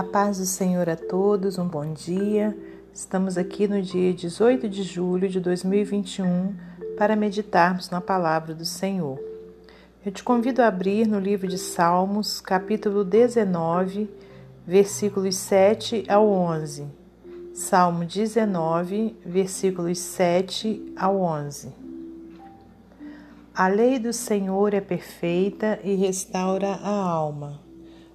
A 0.00 0.02
paz 0.02 0.38
do 0.38 0.46
Senhor 0.46 0.88
a 0.88 0.96
todos, 0.96 1.58
um 1.58 1.68
bom 1.68 1.92
dia. 1.92 2.56
Estamos 2.90 3.36
aqui 3.36 3.68
no 3.68 3.82
dia 3.82 4.14
18 4.14 4.66
de 4.66 4.82
julho 4.82 5.28
de 5.28 5.38
2021 5.38 6.54
para 6.96 7.14
meditarmos 7.14 7.90
na 7.90 8.00
palavra 8.00 8.54
do 8.54 8.64
Senhor. 8.64 9.20
Eu 10.02 10.10
te 10.10 10.24
convido 10.24 10.62
a 10.62 10.68
abrir 10.68 11.06
no 11.06 11.20
livro 11.20 11.46
de 11.46 11.58
Salmos, 11.58 12.40
capítulo 12.40 13.04
19, 13.04 14.08
versículos 14.66 15.36
7 15.36 16.06
ao 16.08 16.26
11. 16.26 16.86
Salmo 17.52 18.02
19, 18.06 19.18
versículos 19.22 19.98
7 19.98 20.94
ao 20.96 21.20
11. 21.20 21.74
A 23.54 23.68
lei 23.68 23.98
do 23.98 24.14
Senhor 24.14 24.72
é 24.72 24.80
perfeita 24.80 25.78
e 25.84 25.94
restaura 25.94 26.68
a 26.68 26.88
alma. 26.88 27.69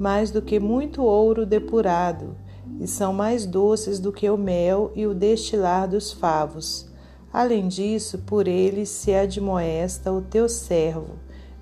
mais 0.00 0.30
do 0.30 0.40
que 0.40 0.58
muito 0.58 1.02
ouro 1.02 1.44
depurado, 1.44 2.34
e 2.80 2.86
são 2.86 3.12
mais 3.12 3.44
doces 3.44 4.00
do 4.00 4.10
que 4.10 4.30
o 4.30 4.38
mel 4.38 4.90
e 4.94 5.06
o 5.06 5.12
destilar 5.12 5.86
dos 5.86 6.10
favos. 6.10 6.88
Além 7.30 7.68
disso, 7.68 8.16
por 8.20 8.48
eles 8.48 8.88
se 8.88 9.14
admoesta 9.14 10.10
o 10.10 10.22
teu 10.22 10.48
servo, 10.48 11.16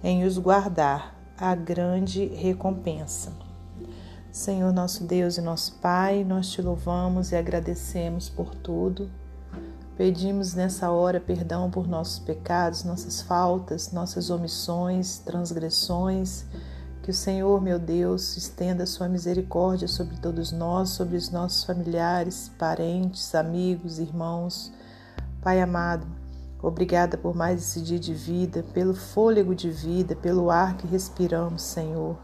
em 0.05 0.23
os 0.23 0.39
guardar, 0.39 1.19
a 1.37 1.53
grande 1.57 2.27
recompensa. 2.27 3.33
Senhor 4.31 4.73
nosso 4.73 5.03
Deus 5.03 5.37
e 5.37 5.41
nosso 5.41 5.75
Pai, 5.81 6.23
nós 6.23 6.49
te 6.49 6.63
louvamos 6.63 7.33
e 7.33 7.37
agradecemos 7.37 8.29
por 8.29 8.55
tudo. 8.55 9.11
Pedimos 9.97 10.55
nessa 10.55 10.93
hora 10.93 11.19
perdão 11.19 11.69
por 11.69 11.89
nossos 11.89 12.21
pecados, 12.21 12.85
nossas 12.85 13.21
faltas, 13.21 13.91
nossas 13.91 14.31
omissões, 14.31 15.19
transgressões 15.19 16.45
que 17.09 17.13
o 17.13 17.15
Senhor, 17.15 17.59
meu 17.63 17.79
Deus, 17.79 18.37
estenda 18.37 18.85
sua 18.85 19.09
misericórdia 19.09 19.89
sobre 19.89 20.19
todos 20.19 20.53
nós, 20.53 20.91
sobre 20.91 21.17
os 21.17 21.31
nossos 21.31 21.65
familiares, 21.65 22.51
parentes, 22.59 23.35
amigos, 23.35 23.99
irmãos. 23.99 24.71
Pai 25.41 25.59
amado, 25.59 26.07
obrigada 26.63 27.17
por 27.17 27.35
mais 27.35 27.63
esse 27.63 27.81
dia 27.81 27.99
de 27.99 28.13
vida, 28.13 28.63
pelo 28.75 28.95
fôlego 28.95 29.55
de 29.55 29.71
vida, 29.71 30.15
pelo 30.15 30.51
ar 30.51 30.77
que 30.77 30.87
respiramos, 30.87 31.63
Senhor. 31.63 32.19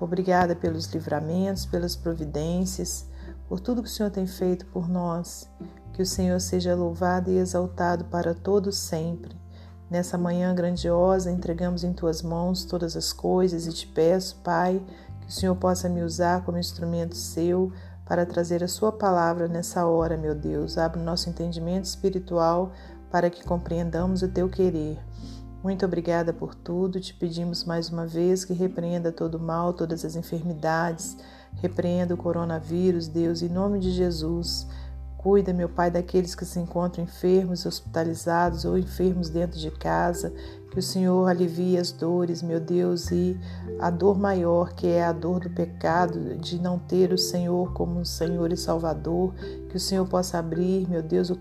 Obrigada 0.00 0.56
pelos 0.56 0.86
livramentos, 0.86 1.64
pelas 1.64 1.94
providências, 1.94 3.06
por 3.48 3.60
tudo 3.60 3.80
que 3.80 3.88
o 3.88 3.92
Senhor 3.92 4.10
tem 4.10 4.26
feito 4.26 4.66
por 4.66 4.88
nós. 4.88 5.48
Que 5.92 6.02
o 6.02 6.06
Senhor 6.06 6.40
seja 6.40 6.74
louvado 6.74 7.30
e 7.30 7.38
exaltado 7.38 8.06
para 8.06 8.34
todo 8.34 8.72
sempre. 8.72 9.45
Nessa 9.88 10.18
manhã 10.18 10.52
grandiosa, 10.54 11.30
entregamos 11.30 11.84
em 11.84 11.92
tuas 11.92 12.20
mãos 12.20 12.64
todas 12.64 12.96
as 12.96 13.12
coisas 13.12 13.66
e 13.66 13.72
te 13.72 13.86
peço, 13.86 14.36
Pai, 14.42 14.82
que 15.20 15.28
o 15.28 15.32
Senhor 15.32 15.54
possa 15.54 15.88
me 15.88 16.02
usar 16.02 16.44
como 16.44 16.58
instrumento 16.58 17.16
seu 17.16 17.72
para 18.04 18.26
trazer 18.26 18.64
a 18.64 18.68
sua 18.68 18.90
palavra 18.90 19.46
nessa 19.46 19.86
hora, 19.86 20.16
meu 20.16 20.34
Deus. 20.34 20.76
Abre 20.76 21.00
o 21.00 21.04
nosso 21.04 21.28
entendimento 21.28 21.84
espiritual 21.84 22.72
para 23.10 23.30
que 23.30 23.44
compreendamos 23.44 24.22
o 24.22 24.28
teu 24.28 24.48
querer. 24.48 24.98
Muito 25.62 25.84
obrigada 25.84 26.32
por 26.32 26.54
tudo. 26.54 27.00
Te 27.00 27.14
pedimos 27.14 27.64
mais 27.64 27.88
uma 27.88 28.06
vez 28.06 28.44
que 28.44 28.52
repreenda 28.52 29.10
todo 29.10 29.36
o 29.36 29.42
mal, 29.42 29.72
todas 29.72 30.04
as 30.04 30.14
enfermidades, 30.14 31.16
repreenda 31.54 32.14
o 32.14 32.16
coronavírus, 32.16 33.08
Deus, 33.08 33.42
em 33.42 33.48
nome 33.48 33.80
de 33.80 33.90
Jesus. 33.90 34.66
Cuida, 35.16 35.52
meu 35.52 35.68
Pai, 35.68 35.90
daqueles 35.90 36.34
que 36.34 36.44
se 36.44 36.60
encontram 36.60 37.02
enfermos, 37.02 37.66
hospitalizados 37.66 38.64
ou 38.64 38.78
enfermos 38.78 39.28
dentro 39.28 39.58
de 39.58 39.70
casa. 39.70 40.32
Que 40.70 40.78
o 40.78 40.82
Senhor 40.82 41.26
alivie 41.26 41.78
as 41.78 41.90
dores, 41.90 42.42
meu 42.42 42.60
Deus, 42.60 43.10
e 43.10 43.38
a 43.80 43.90
dor 43.90 44.18
maior, 44.18 44.74
que 44.74 44.86
é 44.86 45.04
a 45.04 45.12
dor 45.12 45.40
do 45.40 45.50
pecado, 45.50 46.36
de 46.36 46.60
não 46.60 46.78
ter 46.78 47.12
o 47.12 47.18
Senhor 47.18 47.72
como 47.72 48.04
Senhor 48.04 48.52
e 48.52 48.56
Salvador. 48.56 49.34
Que 49.68 49.76
o 49.76 49.80
Senhor 49.80 50.06
possa 50.06 50.38
abrir, 50.38 50.88
meu 50.88 51.02
Deus, 51.02 51.30
o, 51.30 51.38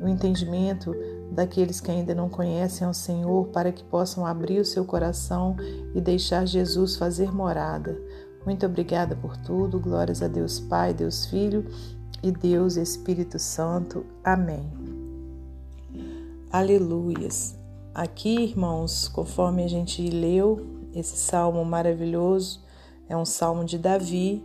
o 0.00 0.08
entendimento 0.08 0.94
daqueles 1.30 1.80
que 1.80 1.90
ainda 1.90 2.14
não 2.14 2.28
conhecem 2.28 2.86
ao 2.86 2.92
Senhor, 2.92 3.46
para 3.48 3.72
que 3.72 3.84
possam 3.84 4.26
abrir 4.26 4.60
o 4.60 4.64
seu 4.64 4.84
coração 4.84 5.56
e 5.94 6.00
deixar 6.00 6.46
Jesus 6.46 6.96
fazer 6.96 7.32
morada. 7.32 7.96
Muito 8.44 8.66
obrigada 8.66 9.14
por 9.14 9.36
tudo. 9.36 9.78
Glórias 9.78 10.20
a 10.20 10.28
Deus 10.28 10.58
Pai, 10.58 10.92
Deus 10.92 11.24
Filho 11.26 11.64
e 12.22 12.30
Deus 12.30 12.76
Espírito 12.76 13.38
Santo. 13.38 14.06
Amém. 14.22 14.70
Aleluias. 16.50 17.58
Aqui, 17.94 18.42
irmãos, 18.42 19.08
conforme 19.08 19.64
a 19.64 19.68
gente 19.68 20.08
leu 20.08 20.66
esse 20.94 21.16
salmo 21.16 21.64
maravilhoso, 21.64 22.62
é 23.08 23.16
um 23.16 23.24
salmo 23.24 23.64
de 23.64 23.78
Davi, 23.78 24.42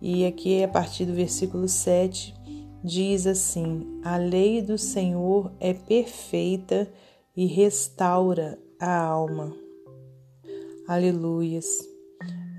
e 0.00 0.26
aqui 0.26 0.62
a 0.62 0.68
partir 0.68 1.06
do 1.06 1.14
versículo 1.14 1.68
7 1.68 2.34
diz 2.82 3.26
assim: 3.26 4.00
A 4.04 4.16
lei 4.16 4.60
do 4.60 4.76
Senhor 4.76 5.52
é 5.60 5.72
perfeita 5.72 6.88
e 7.36 7.46
restaura 7.46 8.58
a 8.78 8.98
alma. 8.98 9.54
Aleluias. 10.86 11.66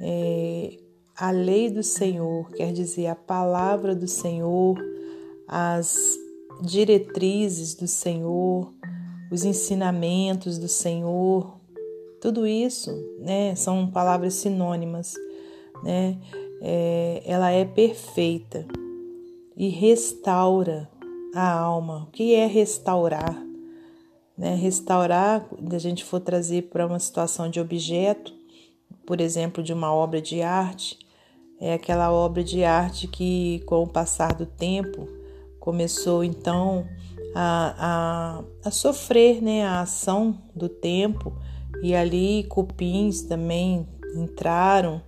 É, 0.02 0.78
a 1.18 1.31
lei 1.31 1.70
do 1.70 1.81
Senhor, 1.81 2.50
quer 2.52 2.74
dizer, 2.74 3.08
a 3.08 3.16
palavra 3.16 3.96
do 3.96 4.08
Senhor, 4.08 4.78
as 5.48 6.18
diretrizes 6.62 7.74
do 7.74 7.88
Senhor, 7.88 8.72
os 9.31 9.44
ensinamentos 9.44 10.58
do 10.58 10.68
Senhor, 10.68 11.56
tudo 12.22 12.46
isso, 12.46 12.92
né, 13.20 13.56
são 13.56 13.90
palavras 13.90 14.34
sinônimas, 14.36 15.14
né? 15.84 16.18
É, 16.62 17.22
ela 17.26 17.52
é 17.52 17.66
perfeita 17.66 18.66
e 19.56 19.70
restaura 19.70 20.90
a 21.36 21.52
alma. 21.52 22.08
O 22.08 22.12
que 22.12 22.34
é 22.34 22.47
restaurar? 22.47 23.46
Né? 24.38 24.56
Restaurar, 24.56 25.47
se 25.70 25.76
a 25.76 25.80
gente 25.80 26.03
for 26.03 26.20
trazer 26.20 26.64
para 26.64 26.88
uma 26.88 26.97
situação 26.97 27.50
de 27.50 27.59
objeto, 27.59 28.34
por 29.06 29.22
exemplo, 29.22 29.62
de 29.62 29.74
uma 29.74 29.94
obra 29.94 30.22
de 30.22 30.42
arte, 30.42 30.97
é 31.60 31.74
aquela 31.74 32.12
obra 32.12 32.44
de 32.44 32.64
arte 32.64 33.08
que, 33.08 33.62
com 33.66 33.84
o 33.84 33.88
passar 33.88 34.34
do 34.34 34.46
tempo, 34.46 35.08
começou 35.60 36.24
então 36.24 36.86
a, 37.34 38.44
a, 38.64 38.68
a 38.68 38.72
sofrer 38.72 39.42
né, 39.42 39.66
a 39.66 39.82
ação 39.82 40.38
do 40.56 40.70
tempo, 40.70 41.34
e 41.82 41.94
ali 41.94 42.44
cupins 42.46 43.22
também 43.24 43.88
entraram 44.16 45.02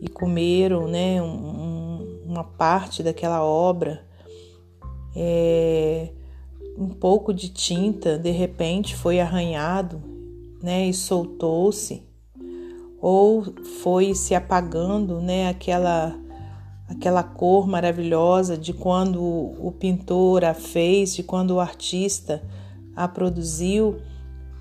e 0.00 0.08
comeram 0.08 0.86
né, 0.86 1.22
um, 1.22 2.22
uma 2.24 2.44
parte 2.44 3.02
daquela 3.02 3.42
obra. 3.42 4.04
É, 5.14 6.10
um 6.78 6.88
pouco 6.88 7.34
de 7.34 7.48
tinta 7.48 8.16
de 8.16 8.30
repente 8.30 8.94
foi 8.94 9.18
arranhado 9.18 10.00
né, 10.62 10.86
e 10.86 10.94
soltou-se 10.94 12.09
ou 13.00 13.44
foi 13.82 14.14
se 14.14 14.34
apagando, 14.34 15.20
né, 15.20 15.48
aquela 15.48 16.14
aquela 16.88 17.22
cor 17.22 17.68
maravilhosa 17.68 18.58
de 18.58 18.72
quando 18.72 19.22
o 19.22 19.72
pintor 19.78 20.44
a 20.44 20.52
fez, 20.52 21.14
de 21.14 21.22
quando 21.22 21.52
o 21.52 21.60
artista 21.60 22.42
a 22.96 23.06
produziu, 23.06 23.96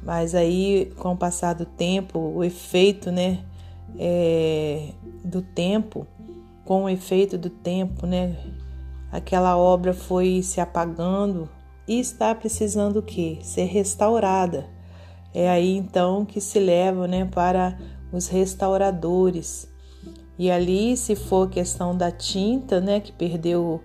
mas 0.04 0.36
aí 0.36 0.94
com 0.98 1.14
o 1.14 1.18
passar 1.18 1.54
do 1.54 1.66
tempo, 1.66 2.20
o 2.20 2.44
efeito, 2.44 3.12
né, 3.12 3.40
é, 3.98 4.90
do 5.26 5.42
tempo, 5.42 6.06
com 6.64 6.84
o 6.84 6.90
efeito 6.90 7.36
do 7.36 7.50
tempo, 7.50 8.06
né, 8.06 8.38
aquela 9.12 9.58
obra 9.58 9.92
foi 9.92 10.44
se 10.44 10.62
apagando 10.62 11.50
e 11.88 12.00
está 12.00 12.36
precisando 12.36 12.98
o 12.98 13.04
quê? 13.04 13.40
Ser 13.42 13.66
restaurada. 13.66 14.68
É 15.34 15.50
aí 15.50 15.76
então 15.76 16.24
que 16.24 16.40
se 16.40 16.60
leva, 16.60 17.08
né, 17.08 17.26
para 17.26 17.76
os 18.12 18.28
restauradores. 18.28 19.68
E 20.38 20.50
ali, 20.50 20.96
se 20.96 21.16
for 21.16 21.50
questão 21.50 21.96
da 21.96 22.12
tinta, 22.12 22.80
né, 22.80 23.00
que 23.00 23.12
perdeu 23.12 23.82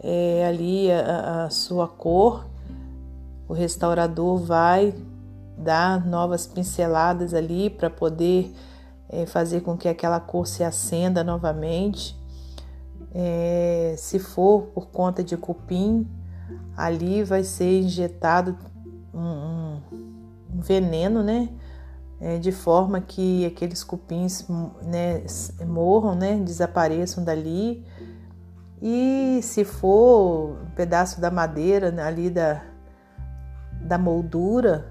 é, 0.00 0.46
ali 0.46 0.90
a, 0.92 1.44
a 1.44 1.50
sua 1.50 1.88
cor, 1.88 2.46
o 3.48 3.52
restaurador 3.52 4.38
vai 4.38 4.94
dar 5.56 6.04
novas 6.04 6.46
pinceladas 6.46 7.32
ali 7.32 7.70
para 7.70 7.88
poder 7.88 8.52
é, 9.08 9.24
fazer 9.26 9.60
com 9.62 9.76
que 9.76 9.88
aquela 9.88 10.20
cor 10.20 10.46
se 10.46 10.62
acenda 10.62 11.22
novamente. 11.22 12.16
É, 13.14 13.94
se 13.96 14.18
for 14.18 14.62
por 14.74 14.88
conta 14.88 15.22
de 15.22 15.36
cupim, 15.36 16.06
ali 16.76 17.22
vai 17.22 17.44
ser 17.44 17.80
injetado 17.80 18.58
um, 19.14 19.20
um, 19.20 19.80
um 20.54 20.60
veneno, 20.60 21.22
né? 21.22 21.48
É, 22.26 22.38
de 22.38 22.50
forma 22.50 23.02
que 23.02 23.44
aqueles 23.44 23.84
cupins 23.84 24.46
né, 24.82 25.22
morram, 25.66 26.14
né? 26.14 26.36
Desapareçam 26.36 27.22
dali. 27.22 27.84
E 28.80 29.40
se 29.42 29.62
for 29.62 30.56
um 30.62 30.70
pedaço 30.74 31.20
da 31.20 31.30
madeira 31.30 31.90
né, 31.90 32.02
ali 32.02 32.30
da, 32.30 32.62
da 33.82 33.98
moldura, 33.98 34.90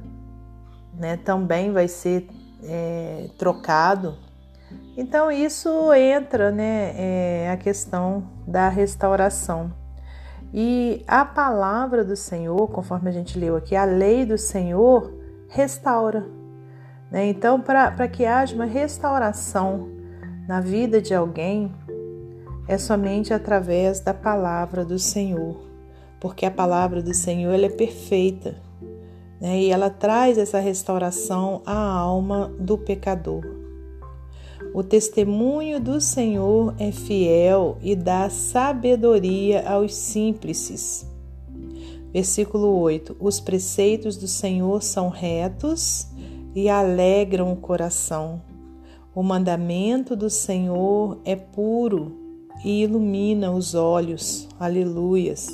né, 0.93 1.17
também 1.17 1.71
vai 1.71 1.87
ser 1.87 2.29
é, 2.63 3.27
trocado. 3.35 4.15
Então 4.95 5.31
isso 5.31 5.91
entra, 5.91 6.51
né, 6.51 6.93
é, 6.95 7.49
a 7.51 7.57
questão 7.57 8.25
da 8.47 8.69
restauração. 8.69 9.73
E 10.53 11.03
a 11.07 11.25
palavra 11.25 12.05
do 12.05 12.15
Senhor, 12.15 12.69
conforme 12.69 13.09
a 13.09 13.11
gente 13.11 13.39
leu 13.39 13.55
aqui, 13.55 13.75
a 13.75 13.85
lei 13.85 14.23
do 14.23 14.37
Senhor 14.37 15.11
restaura. 15.49 16.42
Né? 17.13 17.27
Então, 17.27 17.61
para 17.61 18.07
que 18.07 18.25
haja 18.25 18.55
uma 18.55 18.65
restauração 18.65 19.87
na 20.47 20.59
vida 20.59 20.99
de 20.99 21.13
alguém, 21.13 21.71
é 22.67 22.75
somente 22.77 23.31
através 23.31 23.99
da 23.99 24.15
palavra 24.15 24.83
do 24.83 24.97
Senhor, 24.97 25.55
porque 26.19 26.43
a 26.43 26.51
palavra 26.51 27.03
do 27.03 27.13
Senhor 27.13 27.53
ela 27.53 27.67
é 27.67 27.69
perfeita 27.69 28.55
né? 29.39 29.61
e 29.61 29.69
ela 29.69 29.91
traz 29.91 30.39
essa 30.39 30.59
restauração 30.59 31.61
à 31.65 31.77
alma 31.77 32.51
do 32.59 32.79
pecador. 32.79 33.43
O 34.73 34.81
testemunho 34.81 35.79
do 35.79 36.01
Senhor 36.01 36.73
é 36.79 36.91
fiel 36.91 37.77
e 37.79 37.95
dá 37.95 38.27
sabedoria 38.27 39.69
aos 39.69 39.93
simples. 39.93 41.07
Versículo 42.11 42.79
8: 42.79 43.15
Os 43.19 43.39
preceitos 43.39 44.17
do 44.17 44.27
Senhor 44.27 44.81
são 44.81 45.09
retos 45.09 46.07
e 46.55 46.69
alegram 46.69 47.51
o 47.51 47.55
coração. 47.55 48.41
O 49.15 49.21
mandamento 49.21 50.15
do 50.15 50.29
Senhor 50.29 51.19
é 51.23 51.35
puro 51.35 52.19
e 52.63 52.83
ilumina 52.83 53.51
os 53.51 53.75
olhos. 53.75 54.47
Aleluias. 54.59 55.47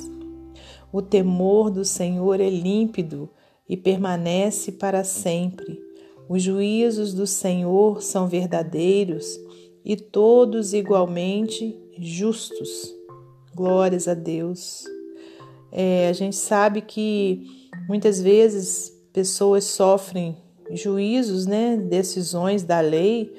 O 0.92 1.00
temor 1.00 1.70
do 1.70 1.84
Senhor 1.84 2.40
é 2.40 2.48
límpido 2.50 3.28
e 3.68 3.76
permanece 3.76 4.72
para 4.72 5.04
sempre. 5.04 5.78
Os 6.28 6.42
juízos 6.42 7.14
do 7.14 7.26
Senhor 7.26 8.02
são 8.02 8.26
verdadeiros 8.26 9.38
e 9.84 9.96
todos 9.96 10.72
igualmente 10.72 11.78
justos. 11.98 12.94
Glórias 13.54 14.08
a 14.08 14.14
Deus. 14.14 14.84
É, 15.72 16.08
a 16.08 16.12
gente 16.12 16.36
sabe 16.36 16.80
que 16.80 17.46
muitas 17.88 18.20
vezes 18.20 18.90
pessoas 19.12 19.64
sofrem 19.64 20.36
juízos, 20.74 21.46
né, 21.46 21.76
decisões 21.76 22.62
da 22.62 22.80
lei, 22.80 23.34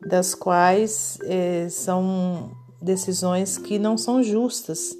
das 0.00 0.34
quais 0.34 1.18
é, 1.24 1.68
são 1.68 2.50
decisões 2.80 3.58
que 3.58 3.78
não 3.78 3.96
são 3.98 4.22
justas 4.22 4.96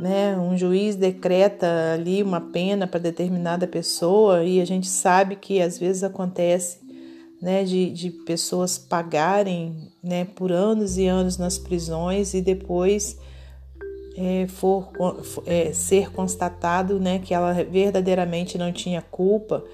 né? 0.00 0.38
Um 0.38 0.56
juiz 0.56 0.94
decreta 0.94 1.92
ali 1.94 2.22
uma 2.22 2.40
pena 2.40 2.86
para 2.86 3.00
determinada 3.00 3.66
pessoa 3.66 4.44
e 4.44 4.60
a 4.60 4.64
gente 4.64 4.86
sabe 4.86 5.36
que 5.36 5.60
às 5.60 5.78
vezes 5.78 6.04
acontece, 6.04 6.78
né, 7.42 7.64
de, 7.64 7.90
de 7.90 8.10
pessoas 8.10 8.78
pagarem, 8.78 9.90
né, 10.02 10.24
por 10.24 10.52
anos 10.52 10.98
e 10.98 11.06
anos 11.06 11.36
nas 11.36 11.58
prisões 11.58 12.34
e 12.34 12.40
depois 12.40 13.16
é, 14.16 14.46
for 14.48 14.90
é, 15.46 15.72
ser 15.72 16.10
constatado, 16.12 16.98
né, 16.98 17.18
que 17.18 17.34
ela 17.34 17.52
verdadeiramente 17.52 18.56
não 18.56 18.72
tinha 18.72 19.02
culpa, 19.02 19.64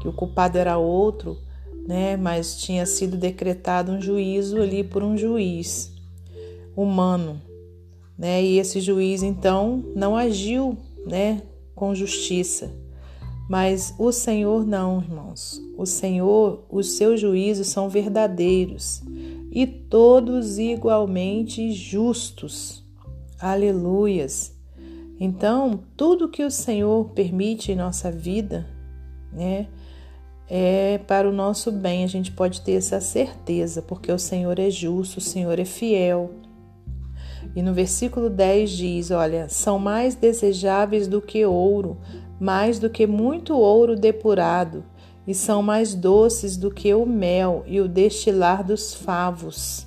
que 0.00 0.08
o 0.08 0.12
culpado 0.12 0.58
era 0.58 0.78
outro, 0.78 1.38
né, 1.86 2.16
mas 2.16 2.56
tinha 2.56 2.86
sido 2.86 3.16
decretado 3.16 3.92
um 3.92 4.00
juízo 4.00 4.60
ali 4.60 4.84
por 4.84 5.02
um 5.02 5.16
juiz 5.16 5.92
humano, 6.76 7.40
né? 8.16 8.42
E 8.42 8.58
esse 8.58 8.80
juiz 8.80 9.22
então 9.22 9.84
não 9.94 10.16
agiu, 10.16 10.76
né, 11.06 11.42
com 11.74 11.94
justiça. 11.94 12.72
Mas 13.48 13.94
o 13.98 14.12
Senhor 14.12 14.64
não, 14.64 15.00
irmãos. 15.00 15.60
O 15.76 15.84
Senhor, 15.84 16.64
os 16.70 16.92
seus 16.92 17.20
juízos 17.20 17.66
são 17.66 17.88
verdadeiros 17.88 19.02
e 19.50 19.66
todos 19.66 20.58
igualmente 20.58 21.72
justos. 21.72 22.82
Aleluias. 23.38 24.56
Então, 25.18 25.80
tudo 25.96 26.28
que 26.28 26.44
o 26.44 26.50
Senhor 26.50 27.10
permite 27.10 27.72
em 27.72 27.76
nossa 27.76 28.10
vida, 28.10 28.66
né, 29.32 29.68
é 30.54 30.98
para 30.98 31.26
o 31.26 31.32
nosso 31.32 31.72
bem. 31.72 32.04
A 32.04 32.06
gente 32.06 32.30
pode 32.30 32.60
ter 32.60 32.72
essa 32.72 33.00
certeza, 33.00 33.80
porque 33.80 34.12
o 34.12 34.18
Senhor 34.18 34.58
é 34.58 34.68
justo, 34.68 35.16
o 35.16 35.22
Senhor 35.22 35.58
é 35.58 35.64
fiel. 35.64 36.30
E 37.56 37.62
no 37.62 37.72
versículo 37.72 38.28
10 38.28 38.70
diz: 38.70 39.10
Olha, 39.10 39.48
são 39.48 39.78
mais 39.78 40.14
desejáveis 40.14 41.08
do 41.08 41.22
que 41.22 41.46
ouro, 41.46 41.96
mais 42.38 42.78
do 42.78 42.90
que 42.90 43.06
muito 43.06 43.54
ouro 43.56 43.96
depurado, 43.96 44.84
e 45.26 45.34
são 45.34 45.62
mais 45.62 45.94
doces 45.94 46.58
do 46.58 46.70
que 46.70 46.92
o 46.92 47.06
mel 47.06 47.64
e 47.66 47.80
o 47.80 47.88
destilar 47.88 48.62
dos 48.62 48.92
favos. 48.92 49.86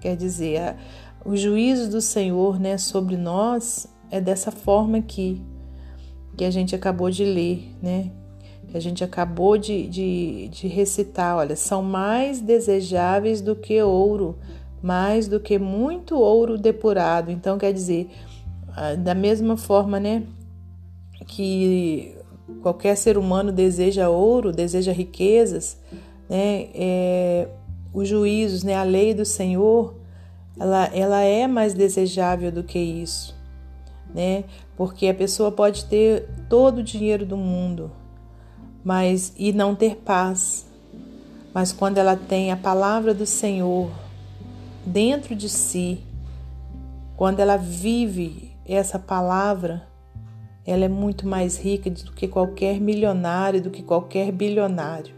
Quer 0.00 0.16
dizer, 0.16 0.74
o 1.22 1.36
juízo 1.36 1.90
do 1.90 2.00
Senhor 2.00 2.58
né, 2.58 2.78
sobre 2.78 3.18
nós 3.18 3.86
é 4.10 4.22
dessa 4.22 4.50
forma 4.50 4.96
aqui, 4.96 5.44
que 6.34 6.46
a 6.46 6.50
gente 6.50 6.74
acabou 6.74 7.10
de 7.10 7.26
ler, 7.26 7.76
né? 7.82 8.10
Que 8.68 8.76
a 8.76 8.80
gente 8.80 9.04
acabou 9.04 9.56
de, 9.56 9.86
de, 9.86 10.48
de 10.48 10.66
recitar. 10.66 11.36
Olha, 11.36 11.56
são 11.56 11.82
mais 11.82 12.40
desejáveis 12.40 13.40
do 13.40 13.54
que 13.54 13.80
ouro, 13.82 14.36
mais 14.82 15.28
do 15.28 15.40
que 15.40 15.58
muito 15.58 16.18
ouro 16.18 16.58
depurado. 16.58 17.30
Então, 17.30 17.58
quer 17.58 17.72
dizer, 17.72 18.10
ah, 18.76 18.94
da 18.94 19.14
mesma 19.14 19.56
forma, 19.56 19.98
né, 19.98 20.24
que 21.26 22.14
qualquer 22.62 22.94
ser 22.96 23.16
humano 23.16 23.50
deseja 23.50 24.10
ouro, 24.10 24.52
deseja 24.52 24.92
riquezas, 24.92 25.78
né, 26.28 26.68
é, 26.74 27.48
os 27.92 28.06
juízos, 28.06 28.62
né, 28.62 28.74
a 28.74 28.82
lei 28.82 29.14
do 29.14 29.24
Senhor, 29.24 29.94
ela, 30.58 30.86
ela 30.94 31.22
é 31.22 31.46
mais 31.46 31.72
desejável 31.72 32.52
do 32.52 32.62
que 32.62 32.78
isso, 32.78 33.34
né, 34.14 34.44
porque 34.76 35.08
a 35.08 35.14
pessoa 35.14 35.50
pode 35.50 35.86
ter 35.86 36.28
todo 36.48 36.78
o 36.78 36.82
dinheiro 36.82 37.24
do 37.24 37.36
mundo, 37.36 37.90
mas 38.86 39.32
e 39.36 39.52
não 39.52 39.74
ter 39.74 39.96
paz. 39.96 40.64
Mas 41.52 41.72
quando 41.72 41.98
ela 41.98 42.14
tem 42.14 42.52
a 42.52 42.56
palavra 42.56 43.12
do 43.12 43.26
Senhor, 43.26 43.90
dentro 44.86 45.34
de 45.34 45.48
si, 45.48 45.98
quando 47.16 47.40
ela 47.40 47.56
vive 47.56 48.52
essa 48.64 48.96
palavra, 48.96 49.88
ela 50.64 50.84
é 50.84 50.88
muito 50.88 51.26
mais 51.26 51.58
rica 51.58 51.90
do 51.90 52.12
que 52.12 52.28
qualquer 52.28 52.80
milionário, 52.80 53.60
do 53.60 53.70
que 53.70 53.82
qualquer 53.82 54.30
bilionário. 54.30 55.16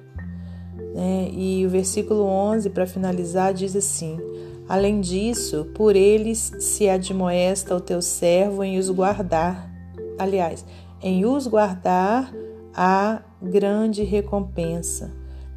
Né? 0.94 1.28
E 1.30 1.66
o 1.66 1.68
versículo 1.68 2.22
11, 2.22 2.70
para 2.70 2.87
finalizar, 2.87 3.52
diz 3.52 3.76
assim: 3.76 4.18
Além 4.66 4.98
disso, 4.98 5.66
por 5.75 5.94
eles 5.94 6.54
se 6.58 6.88
admoesta 6.88 7.76
o 7.76 7.80
teu 7.82 8.00
servo 8.00 8.64
em 8.64 8.78
os 8.78 8.88
guardar. 8.88 9.70
Aliás, 10.18 10.64
em 11.02 11.26
os 11.26 11.46
guardar 11.46 12.32
a 12.75 13.20
grande 13.42 14.02
recompensa. 14.02 15.11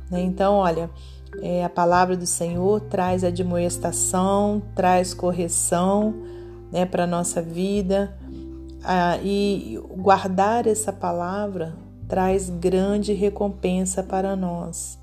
Né? 0.10 0.22
Então, 0.22 0.56
olha, 0.56 0.90
é, 1.42 1.64
a 1.64 1.70
palavra 1.70 2.18
do 2.18 2.26
Senhor 2.26 2.82
traz 2.82 3.24
admoestação, 3.24 4.62
traz 4.76 5.14
correção 5.14 6.14
né, 6.72 6.86
para 6.86 7.04
a 7.04 7.08
nossa 7.08 7.42
vida. 7.42 8.18
Ah, 8.84 9.20
e 9.24 9.80
guardar 9.96 10.66
essa 10.66 10.92
palavra 10.92 11.76
traz 12.08 12.50
grande 12.50 13.14
recompensa 13.14 14.04
para 14.04 14.36
nós. 14.36 15.00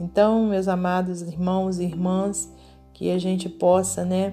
Então, 0.00 0.46
meus 0.46 0.68
amados 0.68 1.22
irmãos 1.22 1.78
e 1.78 1.84
irmãs, 1.84 2.50
que 2.92 3.10
a 3.10 3.18
gente 3.18 3.48
possa, 3.48 4.04
né, 4.04 4.32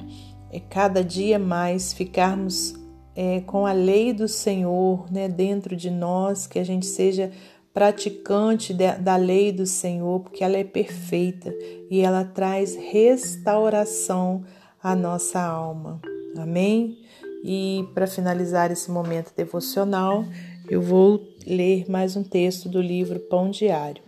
é, 0.52 0.60
cada 0.60 1.04
dia 1.04 1.40
mais 1.40 1.92
ficarmos 1.92 2.76
é, 3.16 3.42
com 3.42 3.66
a 3.66 3.74
lei 3.74 4.14
do 4.14 4.28
Senhor 4.28 5.12
né, 5.12 5.28
dentro 5.28 5.76
de 5.76 5.90
nós, 5.90 6.48
que 6.48 6.60
a 6.60 6.64
gente 6.64 6.86
seja 6.86 7.32
praticante 7.74 8.74
da 8.74 9.16
lei 9.16 9.52
do 9.52 9.66
Senhor, 9.66 10.20
porque 10.20 10.44
ela 10.44 10.58
é 10.58 10.64
perfeita 10.64 11.54
e 11.90 12.02
ela 12.02 12.24
traz 12.24 12.76
restauração 12.76 14.44
à 14.82 14.96
nossa 14.96 15.42
alma. 15.42 16.00
Amém? 16.38 17.00
E 17.44 17.86
para 17.94 18.08
finalizar 18.08 18.72
esse 18.72 18.92
momento 18.92 19.34
devocional, 19.36 20.24
eu 20.70 20.82
vou 20.82 21.28
ler 21.46 21.90
mais 21.90 22.16
um 22.16 22.24
texto 22.24 22.70
do 22.70 22.82
livro 22.82 23.20
Pão 23.20 23.50
Diário. 23.50 24.04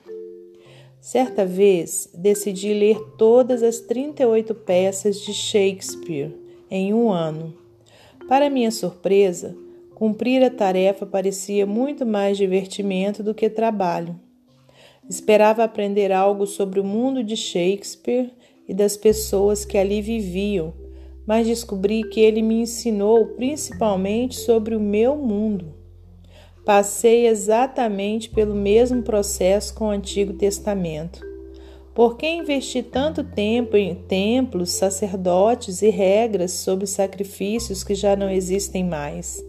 Certa 1.01 1.45
vez 1.45 2.09
decidi 2.13 2.73
ler 2.73 2.97
todas 3.17 3.61
as 3.61 3.79
38 3.79 4.55
peças 4.55 5.19
de 5.19 5.33
Shakespeare 5.33 6.33
em 6.69 6.93
um 6.93 7.11
ano. 7.11 7.53
Para 8.27 8.49
minha 8.49 8.71
surpresa, 8.71 9.55
cumprir 9.95 10.43
a 10.43 10.49
tarefa 10.49 11.05
parecia 11.05 11.65
muito 11.65 12.05
mais 12.05 12.37
divertimento 12.37 13.23
do 13.23 13.33
que 13.33 13.49
trabalho. 13.49 14.19
Esperava 15.09 15.63
aprender 15.63 16.11
algo 16.11 16.45
sobre 16.45 16.81
o 16.81 16.83
mundo 16.83 17.23
de 17.23 17.37
Shakespeare 17.37 18.31
e 18.67 18.73
das 18.73 18.97
pessoas 18.97 19.63
que 19.63 19.77
ali 19.77 20.01
viviam, 20.01 20.73
mas 21.25 21.47
descobri 21.47 22.03
que 22.09 22.19
ele 22.19 22.41
me 22.41 22.55
ensinou 22.55 23.25
principalmente 23.27 24.35
sobre 24.35 24.75
o 24.75 24.79
meu 24.79 25.15
mundo. 25.15 25.73
Passei 26.65 27.27
exatamente 27.27 28.29
pelo 28.29 28.55
mesmo 28.55 29.01
processo 29.01 29.73
com 29.75 29.85
o 29.85 29.91
Antigo 29.91 30.33
Testamento. 30.33 31.21
Por 31.93 32.17
que 32.17 32.27
investir 32.27 32.85
tanto 32.91 33.23
tempo 33.23 33.77
em 33.77 33.95
templos, 33.95 34.71
sacerdotes 34.71 35.81
e 35.81 35.89
regras 35.89 36.51
sobre 36.51 36.85
sacrifícios 36.85 37.83
que 37.83 37.95
já 37.95 38.15
não 38.15 38.29
existem 38.29 38.83
mais? 38.83 39.41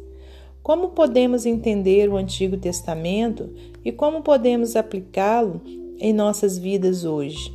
Como 0.67 0.89
podemos 0.89 1.47
entender 1.47 2.09
o 2.09 2.17
Antigo 2.17 2.57
Testamento 2.57 3.55
e 3.85 3.93
como 3.93 4.21
podemos 4.21 4.75
aplicá-lo 4.75 5.63
em 5.97 6.13
nossas 6.13 6.59
vidas 6.59 7.05
hoje? 7.05 7.53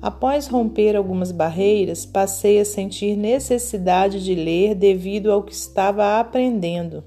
Após 0.00 0.48
romper 0.48 0.96
algumas 0.96 1.30
barreiras, 1.30 2.06
passei 2.06 2.58
a 2.60 2.64
sentir 2.64 3.14
necessidade 3.14 4.24
de 4.24 4.34
ler 4.34 4.74
devido 4.74 5.30
ao 5.30 5.42
que 5.42 5.52
estava 5.52 6.18
aprendendo. 6.18 7.04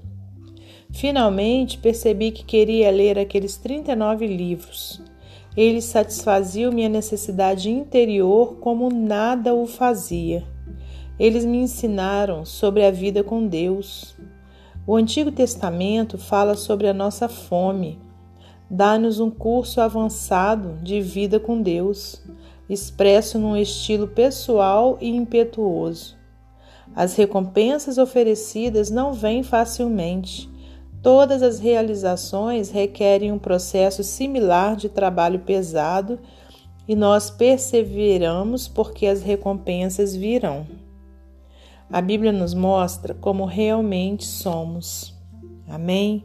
Finalmente 0.92 1.78
percebi 1.78 2.30
que 2.30 2.44
queria 2.44 2.88
ler 2.92 3.18
aqueles 3.18 3.56
39 3.56 4.24
livros. 4.28 5.02
Eles 5.56 5.82
satisfaziam 5.86 6.70
minha 6.70 6.88
necessidade 6.88 7.68
interior 7.68 8.58
como 8.60 8.88
nada 8.88 9.52
o 9.52 9.66
fazia. 9.66 10.44
Eles 11.18 11.44
me 11.44 11.58
ensinaram 11.58 12.44
sobre 12.44 12.86
a 12.86 12.92
vida 12.92 13.24
com 13.24 13.44
Deus. 13.44 14.14
O 14.86 14.96
Antigo 14.96 15.30
Testamento 15.30 16.18
fala 16.18 16.56
sobre 16.56 16.88
a 16.88 16.92
nossa 16.92 17.28
fome, 17.28 18.00
dá-nos 18.68 19.20
um 19.20 19.30
curso 19.30 19.80
avançado 19.80 20.78
de 20.82 21.00
vida 21.00 21.38
com 21.38 21.62
Deus 21.62 22.22
expresso 22.68 23.38
num 23.38 23.56
estilo 23.56 24.08
pessoal 24.08 24.96
e 25.00 25.08
impetuoso. 25.08 26.16
As 26.94 27.14
recompensas 27.14 27.98
oferecidas 27.98 28.90
não 28.90 29.12
vêm 29.12 29.42
facilmente. 29.42 30.50
Todas 31.02 31.42
as 31.42 31.58
realizações 31.58 32.70
requerem 32.70 33.32
um 33.32 33.38
processo 33.38 34.02
similar 34.02 34.76
de 34.76 34.88
trabalho 34.88 35.40
pesado 35.40 36.18
e 36.86 36.94
nós 36.94 37.30
perseveramos 37.30 38.68
porque 38.68 39.06
as 39.06 39.22
recompensas 39.22 40.14
virão. 40.14 40.66
A 41.92 42.00
Bíblia 42.00 42.32
nos 42.32 42.54
mostra 42.54 43.12
como 43.12 43.44
realmente 43.44 44.24
somos. 44.24 45.14
Amém? 45.68 46.24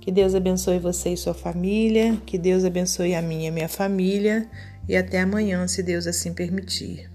Que 0.00 0.10
Deus 0.10 0.34
abençoe 0.34 0.80
você 0.80 1.10
e 1.12 1.16
sua 1.16 1.32
família, 1.32 2.16
que 2.26 2.36
Deus 2.36 2.64
abençoe 2.64 3.14
a 3.14 3.22
minha 3.22 3.46
e 3.46 3.50
minha 3.52 3.68
família 3.68 4.50
e 4.88 4.96
até 4.96 5.20
amanhã, 5.20 5.66
se 5.68 5.80
Deus 5.80 6.08
assim 6.08 6.34
permitir. 6.34 7.08